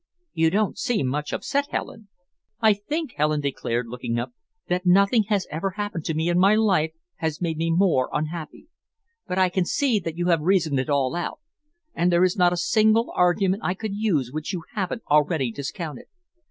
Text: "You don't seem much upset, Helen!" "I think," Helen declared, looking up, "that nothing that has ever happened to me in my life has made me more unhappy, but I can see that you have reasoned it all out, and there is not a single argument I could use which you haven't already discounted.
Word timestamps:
"You 0.33 0.49
don't 0.49 0.79
seem 0.79 1.05
much 1.05 1.31
upset, 1.31 1.67
Helen!" 1.69 2.07
"I 2.59 2.73
think," 2.73 3.13
Helen 3.17 3.39
declared, 3.39 3.85
looking 3.87 4.17
up, 4.17 4.33
"that 4.67 4.83
nothing 4.83 5.21
that 5.29 5.33
has 5.35 5.47
ever 5.51 5.69
happened 5.77 6.05
to 6.05 6.15
me 6.15 6.27
in 6.27 6.39
my 6.39 6.55
life 6.55 6.89
has 7.17 7.39
made 7.39 7.57
me 7.57 7.69
more 7.69 8.09
unhappy, 8.11 8.65
but 9.27 9.37
I 9.37 9.49
can 9.49 9.63
see 9.63 9.99
that 9.99 10.17
you 10.17 10.29
have 10.29 10.41
reasoned 10.41 10.79
it 10.79 10.89
all 10.89 11.13
out, 11.15 11.39
and 11.93 12.11
there 12.11 12.23
is 12.23 12.35
not 12.35 12.51
a 12.51 12.57
single 12.57 13.13
argument 13.15 13.61
I 13.63 13.75
could 13.75 13.93
use 13.93 14.31
which 14.31 14.51
you 14.53 14.63
haven't 14.73 15.03
already 15.07 15.51
discounted. 15.51 16.07